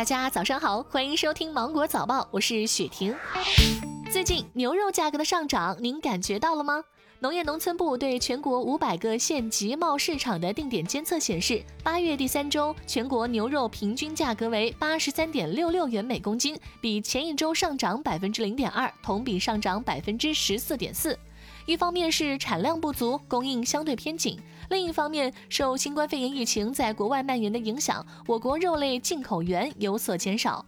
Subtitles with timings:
[0.00, 3.14] 大家早上好，欢迎收听芒果早报，我是雪婷。
[4.10, 6.82] 最近牛肉价格的上涨，您感觉到了吗？
[7.18, 21.14] 农业农村部对全国五百个县集贸市场的定点监测显示，八月第三周全国牛肉平均价格为八十三点六六元每公斤，比前一周上涨百分之零点二，同比上涨百分之十四点四。
[21.70, 24.36] 一方面是产量不足，供应相对偏紧；
[24.70, 30.66] 另一方面，受新冠肺炎疫情在国外蔓延的影响，我国肉类进口源有所减少。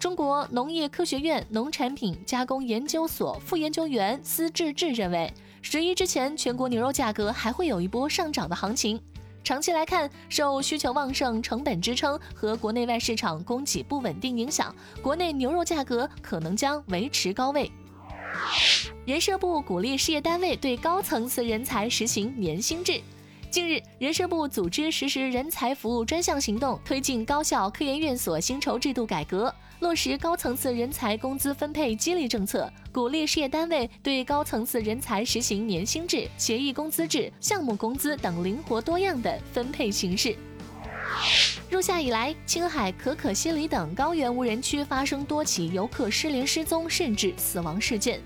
[0.00, 5.32] 中国农业科学院农产品加工研究所副研究员司志志认为，
[5.62, 9.00] 十一之前全国牛肉价格还会有一波上涨的行情。
[9.44, 17.70] 长期来看，受需求旺盛、成本支撑和国内外市场供给不稳定影响，国内牛肉价格可能将维持高位。
[19.06, 23.00] 人社部鼓励事业单位对高层次人才实行年薪制。
[23.50, 40.36] 近日，人社部组织实施人才服务专项行动，推进高校、科研院所薪酬制度改革，落实高层次人才工资分配激励政策，鼓励事业单位对高层次人才实行年薪制、协议工资制、项目工资等灵活多样的分配形式。
[41.70, 48.20] 入夏以来，青海可可西里等高原无人区发生多起游客失联、失踪甚至死亡事件。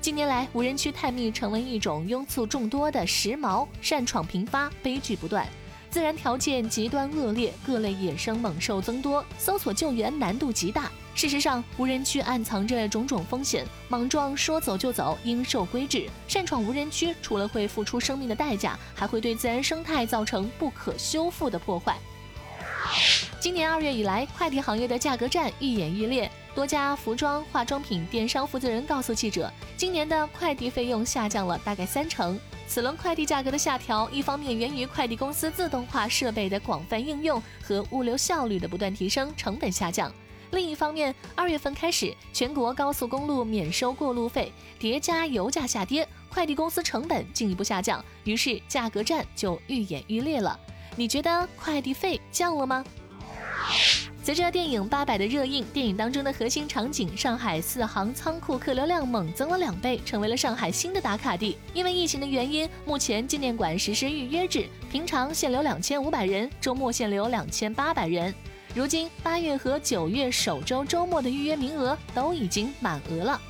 [0.00, 5.44] 近年来，无人区探秘成为一种拥簇众多的时髦，擅闯频发，悲剧不断，
[5.90, 10.88] 自然条件极端恶劣，各类野生猛兽增多，搜索救援难度极大。
[11.16, 16.08] 事实上，无人区暗藏着种种风险，莽撞说走就走应受规制。
[16.28, 21.96] 擅闯无人区，除了会付出生命的代价，还会对自然生态造成不可修复的破坏。
[23.40, 26.30] 今年二月以来，快递行业的价格战愈演愈烈。
[26.54, 32.36] 多家服装、化妆品电商负责人告诉记者，今年的快递费用下降了大概三成。
[32.66, 40.10] 此轮快递价格的下调，一方面源于快递公司自动化设备的广泛应用和物流效率的不断提升，成本下降；
[40.50, 50.58] 另一方面，二月份开始，全国高速公路免收过路费，叠加油价下跌，快递公司成本进一步下降，于是价格战就愈演愈烈了。
[50.96, 52.84] 你觉得快递费降了吗？
[54.28, 61.56] 随着电影《八佰》的热映，电影当中的核心场景上海四行仓库客流量猛增了两倍，成为了上海新的打卡地。
[61.72, 68.34] 因为疫情的原因，目前纪念馆实施预约制，平常限流两千五百人，周末限流两千八百人。
[68.74, 73.40] 如今八月和九月首周周末的预约名额都已经满额了。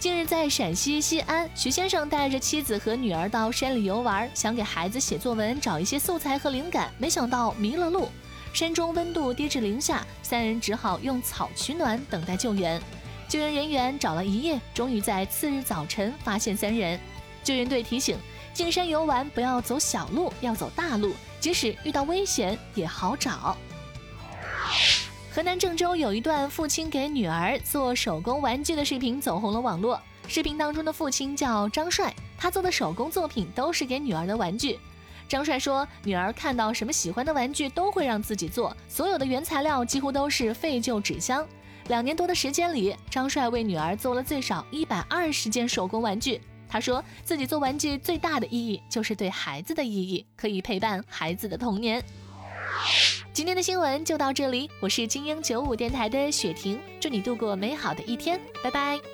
[0.00, 8.08] 近日，在陕西西安，徐先生带着妻子和女儿到山里游玩，想给孩子写作文，找一些素材和灵感，没想到迷了路。
[8.54, 12.80] 山中温度低至零下，三人只好用草取暖，等待救援。
[13.26, 16.98] 救援人员找了一夜，终于在次日早晨发现三人。
[17.42, 18.16] 救援队提醒：
[18.52, 23.56] 进山游玩不要走小路，要走大路，即使遇到危险也好找。
[25.32, 30.00] 河南郑州有一段父亲给女儿做手工玩具的视频走红了网络。
[30.28, 34.78] 视频当中的父亲叫张帅，他做的手工作品都是给女儿的玩具。
[35.28, 41.46] 张帅说，女儿看到什么喜欢的玩具都会让自己做，所有的原材料几乎都是废旧纸箱。
[41.88, 46.40] 两年多的时间里，张帅为女儿做了最少一百二十件手工玩具。
[46.68, 52.02] 他说自己做玩具最大的意义就是对孩子的意义，可以陪伴孩子的童年。
[53.32, 59.13] 今天的新闻就到这里，我是精英九五电台的雪婷，祝你度过美好的一天，拜拜。